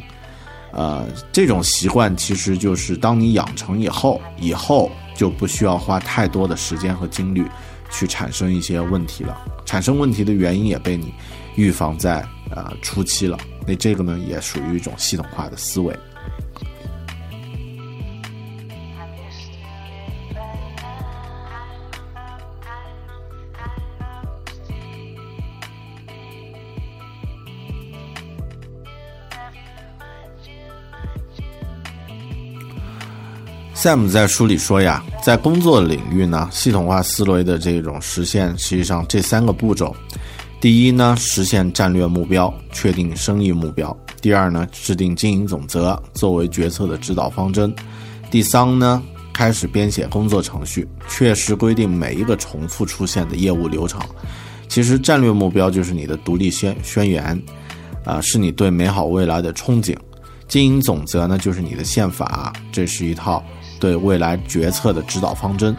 [0.72, 7.44] 呃，这种习惯其实就是当你养成以后，以后就不需要花太多的时间和精力
[7.90, 9.38] 去产生一些问题了。
[9.64, 11.12] 产生问题的原因也被你
[11.56, 13.38] 预防在呃初期了。
[13.66, 15.94] 那这个呢，也属于一种系统化的思维。
[33.83, 39.92] Sam 在书里说呀，在工作领域呢，系统化思维的这种实现，实际上这三个步骤：
[40.61, 43.90] 第一呢，实现战略目标，确定生意目标；
[44.21, 47.73] 第二呢，制定经营总则，作为决策的指导方针；
[48.31, 54.01] 第三呢，开始编写工作程序，确实规定每一个重复出现的业务流程。
[54.68, 57.37] 其实，战略目标就是你的独立宣宣言，
[58.05, 59.97] 啊，是你对美好未来的憧憬；
[60.53, 63.43] 经营总则呢，就是你的宪法，这是一套。
[63.81, 65.75] 对未来决策的指导方针，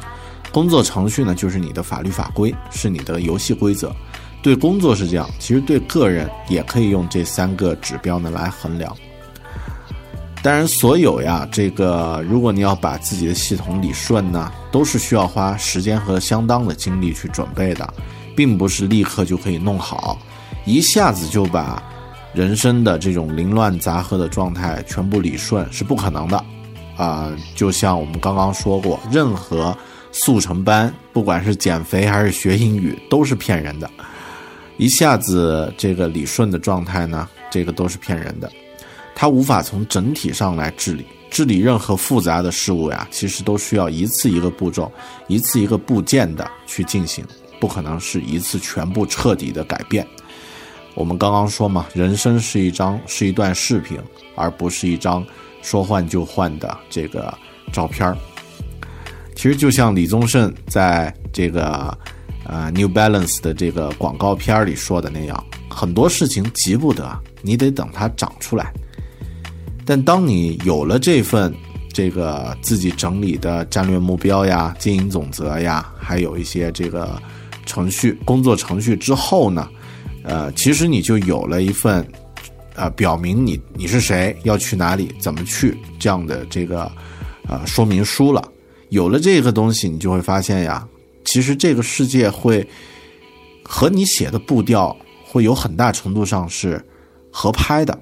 [0.52, 3.96] 工作程序呢，就是你的法律法规，是你的游戏规则。
[4.42, 8.92] 对工作是这样，其实对个人也可以用这三个指标呢来衡量。
[10.42, 17.94] 当然，所有呀，这个如果你要把自己的系统理顺呢，都是需要花时间和相当的精力去准备的，
[18.36, 20.18] 并不是立刻就可以弄好，
[20.66, 21.80] 一下子就把
[22.34, 26.43] 人生的这种凌乱杂合的状态全部理顺是不可能的。
[26.96, 29.76] 啊，就像我们刚刚说过，任何
[30.12, 33.89] 速成班，不管是减肥还是学英语，都是骗人的。
[34.78, 38.52] 一下子这个理顺的状态呢，这个都是骗人的。
[39.15, 44.91] 它无法从整体上来治理，治理任何复杂的事物呀，其实都需要一次一个步骤，
[45.28, 47.24] 一次一个部件的去进行，
[47.60, 50.08] 不可能是一次全部彻底的改变。
[50.95, 53.99] 我们刚刚说嘛，人生是一张是一段视频，
[54.36, 55.25] 而不是一张。
[55.62, 57.34] 说换就换的这个
[57.71, 58.17] 照片儿，
[59.34, 61.97] 其实就像李宗盛在这个
[62.45, 68.73] 呃 New Balance 的这个广告片里说的那样，很多事情急不得，你得等它长出来。
[69.86, 71.56] 但当你有了这份
[71.93, 77.17] 这个自己整理的战略目标呀、经营总则呀，还有一些这个
[77.65, 79.69] 程序工作程序之后呢，
[80.24, 82.06] 呃，其实你就有了一份。
[82.76, 86.92] 呃，表明你你是谁，要去哪里，怎么去这样的这个
[87.48, 88.44] 呃说明书了。
[88.90, 90.84] 有了这个东西，你就会发现呀，
[91.24, 92.68] 其实这个世界会
[93.64, 96.84] 和你写的步调会有很大程度上是
[97.30, 97.96] 合拍的。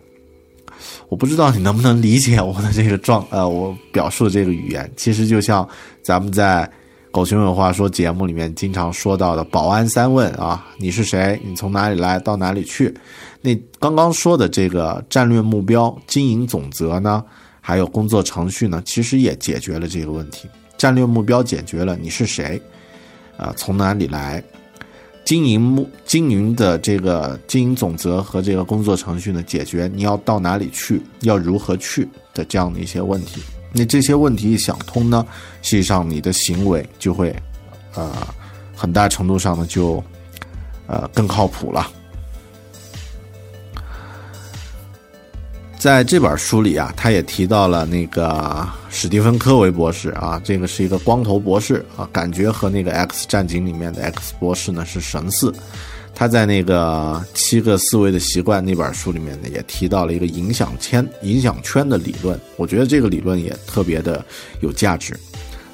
[1.09, 5.67] 我不知道你能不能理解我的这个状呃，我表述的这个语言，其实就像
[6.01, 6.71] 咱们在。
[7.11, 11.39] 狗熊有话说节目里面经常说到的保安三问啊，你是谁？
[11.45, 12.17] 你从哪里来？
[12.17, 12.93] 到哪里去？
[13.41, 17.21] 那刚刚说的这个战略目标、经营总则呢，
[17.59, 20.47] 还有工作程序呢，其实也解决了这个问题。
[20.77, 22.59] 战略目标解决了你是谁，
[23.35, 24.41] 啊，从哪里来？
[25.25, 33.41] 经营目经营的这个经营总则和这个工作程序呢，解决你要到哪里去，要如何去的这样的一些问题。
[33.73, 35.25] 那这些问题一想通呢，
[35.61, 37.35] 实际上你的行为就会，
[37.95, 38.11] 呃，
[38.75, 40.03] 很大程度上呢就，
[40.87, 41.89] 呃，更靠谱了。
[45.79, 55.51] 在这本书里啊，他也提到了那个史蒂芬科维博士啊，这个是一个光头博士啊，感觉和那个《X 战警》里面的 X 博士呢是神似。
[56.13, 62.39] 他在那个七个思维的习惯那本书里面呢，也提到了一个影响圈、影响圈的理论。
[62.57, 64.23] 我觉得这个理论也特别的
[64.59, 65.17] 有价值，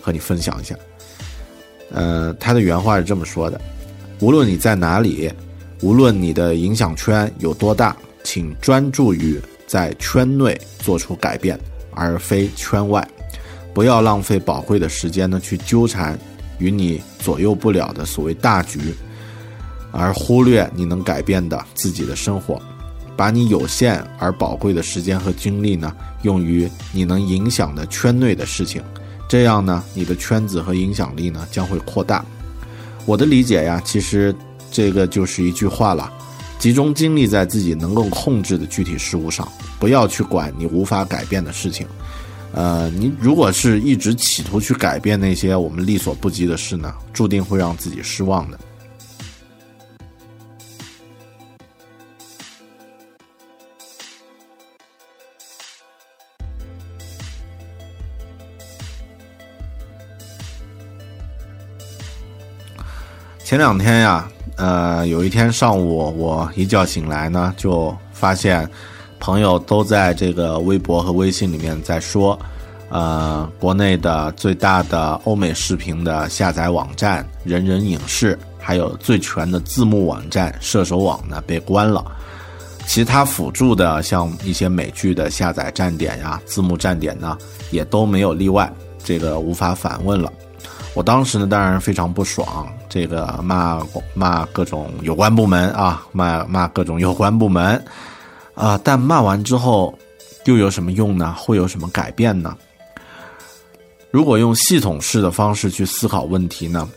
[0.02, 0.74] 和你分享一下。
[1.92, 3.60] 呃，他的原话是这么说的：
[4.20, 5.30] 无论你在哪里，
[5.82, 11.60] 无论你的影响圈有多大，请专注于在圈内做出改变，
[11.92, 13.06] 而非圈外。
[13.74, 16.18] 不要浪费宝贵的时间呢，去纠缠
[16.58, 18.80] 与你左右不了的所谓大局。
[19.92, 22.62] 而忽略你能改变的自己的生活，
[23.16, 28.82] 把你有限而宝贵的时间和精力呢，用于你能影响的圈内的事情，
[29.28, 32.24] 这样呢，你的圈子和影响力呢将会扩大。
[33.06, 34.36] 我的理解呀，其实
[34.72, 36.12] 这个就是一句话了：
[36.60, 39.48] 集中精力在自己能够控制的具体事物上，
[39.80, 41.88] 不要去管你无法改变的事情。
[42.54, 48.60] 呃，你如果是一直企图去改变那些我们力所不及的事呢，注定会让自己失望的。
[63.48, 64.28] 前两天呀，
[64.58, 68.70] 呃，有一天上午，我一觉醒来呢，就发现
[69.22, 72.38] 朋友都在这个微博和微信里面在说，
[72.90, 82.04] 呃，国内的最大的欧美视频的下载网站人人影视，还有最全的字幕网站射手网呢被关了，
[82.86, 87.38] 其他辅助的像一些美剧的下载站点呀、字幕站点呢，
[87.72, 88.70] 也都没有例外，
[89.08, 90.30] 这个无法反问了。
[90.94, 93.82] 我当时呢，当然非常不爽，这个骂
[94.14, 97.82] 骂各种有关部门啊，骂骂各种有关部门
[98.54, 98.78] 啊。
[98.84, 99.98] 但骂完之后，
[100.44, 101.34] 又有什么用呢？
[101.38, 102.58] 会有什么改变呢？
[104.12, 106.90] 如果用系统式的方式去思考问题呢，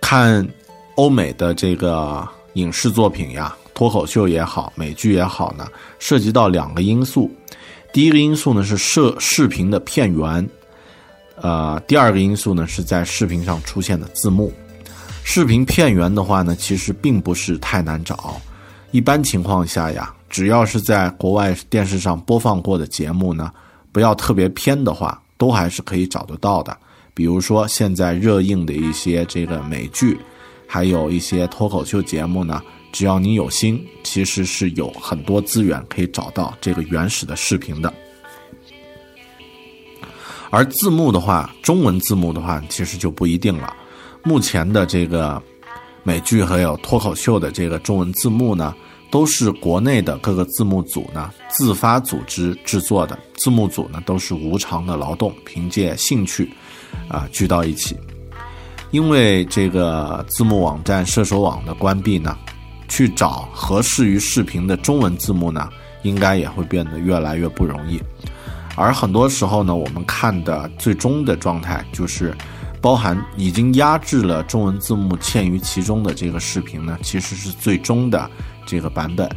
[0.00, 0.46] 看
[0.94, 5.68] 欧美的这个影视作品呀，脱口秀也好，美剧也好呢，
[5.98, 7.30] 涉及到两个因素。
[7.92, 10.48] 第一个因素呢是视视频的片源。
[11.42, 14.52] 呃，第二个因素呢，是在视频上出现的字幕。
[15.22, 18.40] 视频片源的话呢，其实并不是太难找。
[18.90, 23.50] 一般情况下呀，只要是在国外电视上播放过的节目呢，
[23.92, 26.76] 不要特别偏的话，都还是可以找得到的。
[27.12, 30.18] 比如说现在热映的一些这个美剧，
[30.66, 32.62] 还有一些脱口秀节目呢，
[32.92, 37.92] 只要你有心，其实是有很多资源可以找到这个原始的视频的。
[40.50, 43.74] 而字幕的话，中文字幕的话，其实就不一定了。
[44.22, 45.42] 目前的这个
[46.02, 48.74] 美剧还有脱口秀的这个中文字幕呢，
[49.10, 53.18] 都是国内的各个字幕组呢自发组织制作的。
[53.36, 56.50] 字幕组呢都是无偿的劳动，凭借兴趣
[57.08, 57.96] 啊聚到一起。
[58.92, 62.36] 因为这个字幕网站射手网的关闭呢，
[62.88, 65.68] 去找合适于视频的中文字幕呢，
[66.02, 68.00] 应该也会变得越来越不容易。
[68.76, 72.36] 而很多时候呢，我们看的最终的状态就是，
[72.80, 78.30] 包含已经压制了中文字幕嵌于其中的这个视频呢，其实是最终的
[78.66, 79.28] 这个版本。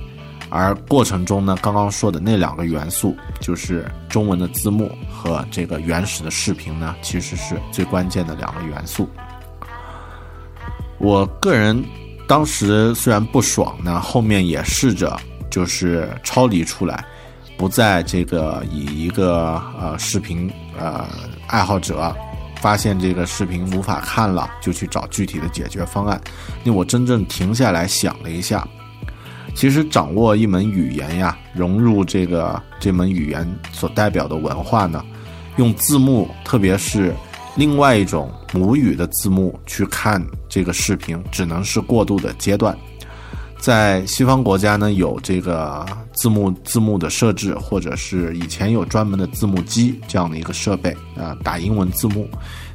[0.50, 9.08] 而过程中呢，刚刚说的那两个元素，就是中文的字幕和这个原始的视频呢，其实是最关键的两个元素。
[10.98, 11.82] 我个人
[12.28, 15.18] 当时虽然不爽呢，后面也试着
[15.50, 17.06] 就是超离出来。
[17.60, 20.50] 不在这个以一个呃视频
[20.80, 21.06] 呃
[21.46, 22.16] 爱好者
[22.62, 26.20] 发现这个视频无法看了，就去找具体的解决方案。
[26.64, 28.66] 那我真正停下来想了一下，
[29.54, 35.04] 其实掌握一门语言呀，融入这个这门语言所代表的文化呢，
[35.58, 37.14] 用字幕，特别是
[37.58, 42.78] 另外一种母语的字幕去看这个视频，只能是过渡的阶段。
[43.60, 52.28] 在西方国家呢，有这个字幕字幕的设置，或者是以前有专门的字幕机这样的一个设备啊，打英文字幕。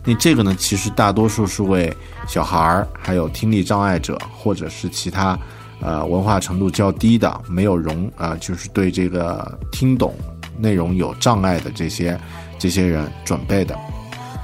[0.05, 1.91] 那这个呢，其实大多数是为
[2.29, 5.39] 小孩儿，还有听力障碍者，或者是其他
[5.81, 10.15] 呃文化程度较低的，没有容啊，就是对这个听懂
[10.59, 12.21] 内容有障碍的这些
[12.59, 13.75] 这些人准备的。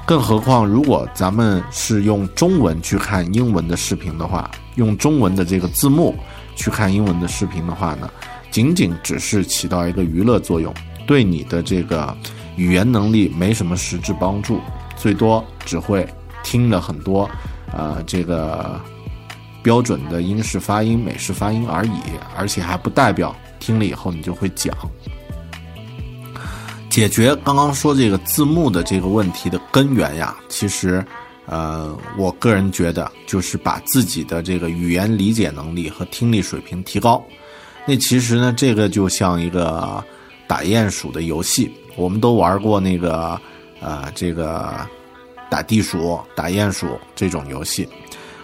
[0.07, 4.51] 更何况，如果咱们是用中文去看英文的视频的话，
[4.81, 6.17] 用中文的这个字幕
[6.57, 8.11] 去看英文的视频的话呢，
[8.51, 10.75] 仅仅只是起到一个娱乐作用，
[11.07, 12.17] 对你的这个
[12.57, 14.59] 语言能力没什么实质帮助，
[14.97, 16.09] 最多只会
[16.43, 17.31] 听了很多，
[17.73, 18.81] 呃，这个
[19.63, 22.01] 标准的英式发音、美式发音而已，
[22.35, 24.75] 而且还不代表听了以后你就会讲。
[26.89, 31.05] 解决刚刚说这个字幕的这个问题的根源呀，其实，
[31.51, 37.21] 呃，我个人觉得就是把自己的这个语言理解能力和听力水平提高。
[37.85, 40.03] 那其实呢，这个就像一个
[40.47, 43.37] 打鼹鼠的游戏，我们都玩过那个
[43.81, 44.73] 呃，这个
[45.51, 47.89] 打地鼠、打鼹鼠这种游戏，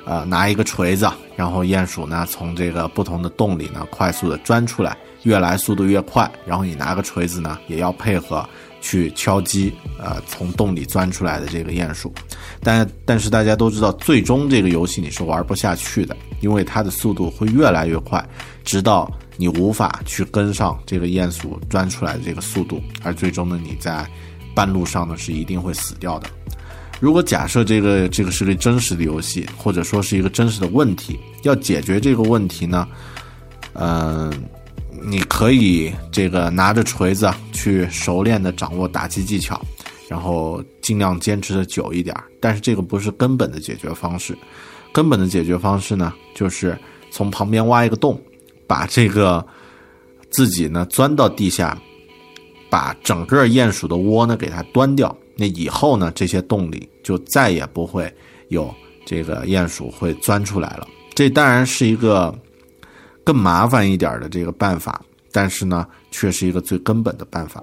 [0.04, 4.96] 呃，拿一个锤子，然后鼹鼠呢从这个不同的洞里呢快速的钻出来。
[5.22, 8.48] 越来速度越快，然后你拿个锤子呢，也要配合
[8.86, 12.14] 去敲击，呃，从洞里钻出来的这个鼹鼠。
[12.62, 18.24] 但但是大家都知道，最终这个游戏你是玩不下去的，因为它的速度会越来越快，
[18.62, 24.06] 直到你无法去跟上这个鼹鼠钻出来的这个速度，而最终呢，你在
[24.54, 26.28] 半路上呢是一定会死掉的。
[27.00, 32.86] 如果假设这个这个是个真实的游戏，或者说是一个真实的问题，要解决这个问题呢，
[33.72, 34.32] 嗯。
[35.02, 39.60] 你可以这个拿着锤子去熟练的掌握打击技巧，
[40.08, 42.16] 然后尽量坚持的久一点。
[42.40, 44.36] 但是这个不是根本的解决方式，
[44.92, 46.78] 根本的解决方式呢，就是
[47.10, 48.20] 从旁边挖一个洞，
[48.66, 49.44] 把这个
[50.30, 51.76] 自己呢钻到地下，
[52.68, 55.16] 把整个鼹鼠的窝呢给它端掉。
[55.36, 58.12] 那以后呢，这些洞里就再也不会
[58.48, 58.74] 有
[59.04, 60.88] 这个鼹鼠会钻出来了。
[61.14, 62.34] 这当然是一个。
[63.26, 65.02] 更麻烦一点的这个办法，
[65.32, 67.60] 但是呢，却是一个最根本的办法。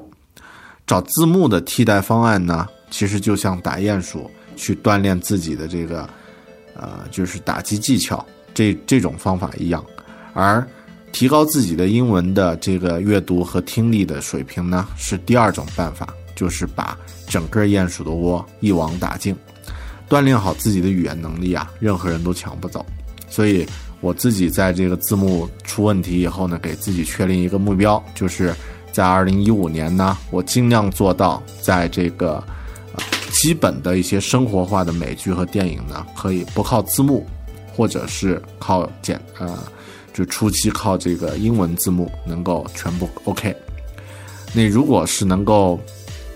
[0.86, 6.06] 找字幕的替代方案呢，其实就像打鼹鼠去锻炼自己的这个，
[6.76, 9.82] 呃，就是打击技巧这这种方法一样。
[10.34, 10.68] 而
[11.14, 19.34] 提高自己的英文的这个阅读和听力的水平呢，是第二种办法，就是把整个鼹鼠的窝一网打尽。
[20.10, 22.86] 锻炼好自己的语言能力啊，任何人都抢不走。
[23.30, 23.66] 所以。
[24.04, 28.54] 我自己在这个字幕出问题以后呢，给自己确定一个目标，就是
[28.92, 32.44] 在二零一五年呢，我尽量做到在这个
[33.32, 37.26] 基本的一些生活化的美剧和电影呢，可以不靠字幕，
[37.74, 39.58] 或者是靠简呃，
[40.14, 43.56] 就初期靠这个英文字幕能够全部 OK。
[44.54, 45.80] 那如果是能够。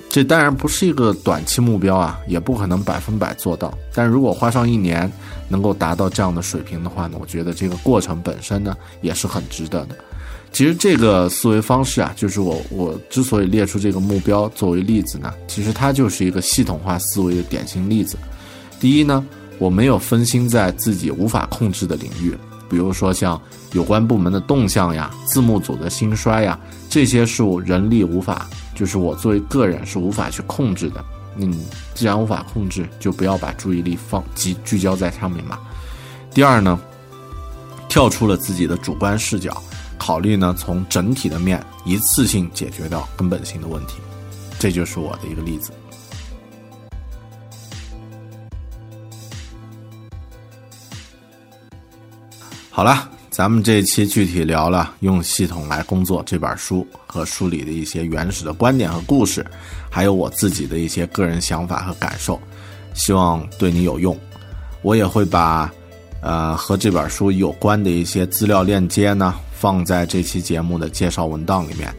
[0.09, 3.77] 这当然不是一个短期目标啊，也不可能百分百做到。
[3.93, 5.11] 但如果花上一年
[5.47, 9.95] 能够达到这样的水平的话呢，我觉得这个过程本身呢也是很值得的。
[10.51, 18.17] 其实这个思维方式啊，就是我我之所以列出这个目标作为例子呢，其实它就是一个系统化思维的典型例子。
[18.79, 19.25] 第一呢，
[19.59, 22.35] 我没有分心在自己无法控制的领域，
[22.69, 23.39] 比如说像
[23.73, 28.47] 有关部门的动向呀、字幕组的兴衰呀，这些是我人力无法。
[28.73, 31.03] 就是我作为个人是无法去控制的，
[31.37, 31.53] 嗯，
[31.93, 35.59] 既然无法控制，就不要把注意力放集聚焦在上面嘛。
[36.33, 36.79] 第二呢，
[37.87, 39.61] 跳出了自己的主观视角，
[39.97, 43.95] 考虑呢从整体的面一次性解决掉根本性的问题，
[44.59, 45.71] 这就是我的一个例子。
[52.69, 53.09] 好了。
[53.29, 59.45] 咱们这一期具体聊了《用系统来工作》这本书和书里的一些原始的观点和故事，
[59.97, 62.39] 还有我自己的一些个人想法和感受，
[62.93, 64.15] 希望对你有用。
[64.83, 65.73] 我也会把
[66.21, 71.91] 呃和这本书有关的一些资料链接呢放在这期节目的介绍文档里面。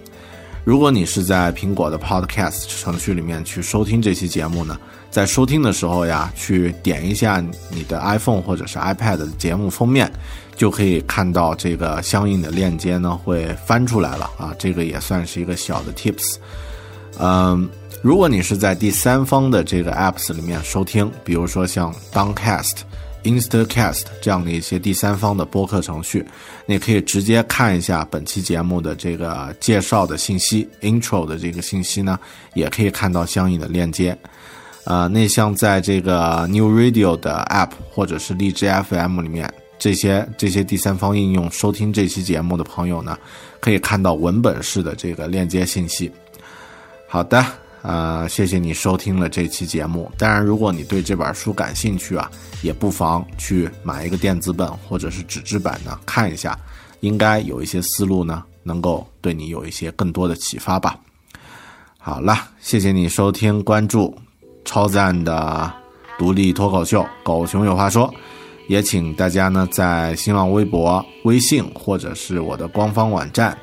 [0.62, 4.78] 如果你是在苹果的 Podcast 程序里面去收听这期节目呢，
[5.10, 10.08] 在收听的时候呀，去点一下你的 iPhone 或者是 iPad 的节目封面。
[10.54, 16.36] 就可以看到这个相应的链接呢，会翻出来了啊，这个也算是一个小的 tips。
[17.20, 17.68] 嗯，
[18.02, 22.78] 如果你是在第三方的这个 apps 里面收听，比如说像 Downcast、
[23.24, 26.24] Instacast 这样的一些第三方的播客程序，
[26.66, 32.18] 你可以直接看一下本期节目的这个介绍的信息、intro 的这个信息呢，
[32.54, 34.16] 也可以看到相应的链接。
[34.84, 39.52] 呃，那像在这个 New Radio 的 app 或者是荔枝 FM 里面。
[39.80, 43.16] 这些这些第三方应用收听这期节目的朋友呢，
[43.60, 46.10] 可以看到文本式的这个链接信息。
[47.06, 47.46] 好的，
[47.88, 50.12] 呃，谢谢你收听了这期节目。
[50.18, 52.30] 当然，如果你对这本书感兴趣啊，
[52.60, 56.54] 也不妨去买一个电子本或者是纸质版呢看一下，
[57.00, 60.98] 应该有一些思路呢，能够对你有一些更多的启发吧。
[61.96, 64.14] 好了，谢谢你收听关注
[64.66, 65.72] 超赞的
[66.18, 68.06] 独立脱口秀《狗熊有话说》。
[68.68, 73.56] 也请大家呢，在新浪微博、微信或者是我的官方网站，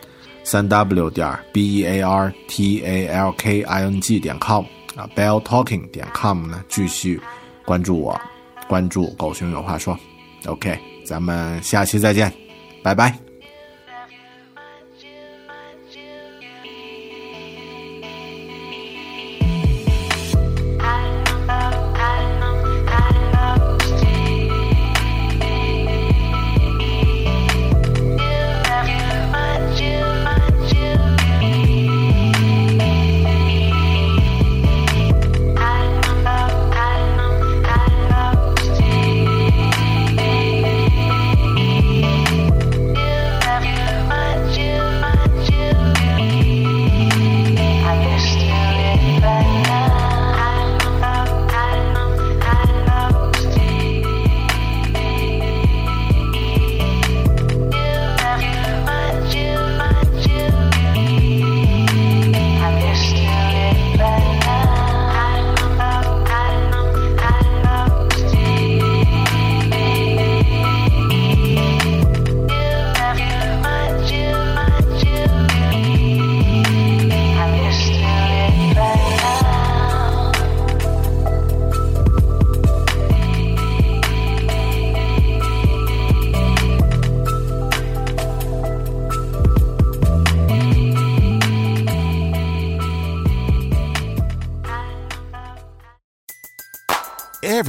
[0.45, 4.37] 三 w 点 b e a r t a l k i n g 点
[4.39, 4.63] com
[4.95, 7.19] 啊，bell talking 点 com 呢，继续
[7.65, 8.21] 关注我，
[8.67, 9.97] 关注狗熊有话说。
[10.45, 12.31] OK，咱们下期再见，
[12.83, 13.24] 拜拜。